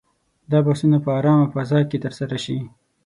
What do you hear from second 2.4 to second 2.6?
شي.